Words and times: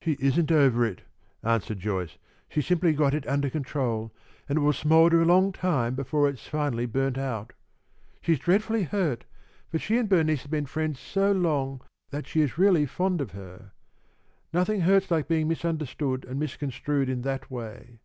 "She 0.00 0.14
isn't 0.18 0.50
over 0.50 0.84
it," 0.84 1.02
answered 1.44 1.78
Joyce. 1.78 2.18
"She 2.48 2.60
simply 2.60 2.94
got 2.94 3.14
it 3.14 3.28
under 3.28 3.48
control, 3.48 4.10
and 4.48 4.58
it 4.58 4.60
will 4.60 4.72
smoulder 4.72 5.22
a 5.22 5.24
long 5.24 5.52
time 5.52 5.94
before 5.94 6.28
it's 6.28 6.48
finally 6.48 6.84
burnt 6.84 7.16
out. 7.16 7.52
She's 8.20 8.40
dreadfully 8.40 8.82
hurt, 8.82 9.24
for 9.70 9.78
she 9.78 9.98
and 9.98 10.08
Bernice 10.08 10.42
have 10.42 10.50
been 10.50 10.66
friends 10.66 10.98
so 10.98 11.30
long 11.30 11.80
that 12.10 12.26
she 12.26 12.40
is 12.40 12.58
really 12.58 12.86
fond 12.86 13.20
of 13.20 13.30
her. 13.30 13.70
Nothing 14.52 14.80
hurts 14.80 15.12
like 15.12 15.28
being 15.28 15.46
misunderstood 15.46 16.24
and 16.24 16.40
misconstrued 16.40 17.08
in 17.08 17.22
that 17.22 17.48
way. 17.48 18.00